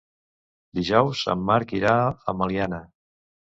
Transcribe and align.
Dijous 0.79 1.21
en 1.35 1.45
Marc 1.51 1.75
irà 1.81 1.93
a 2.05 2.37
Meliana. 2.43 2.83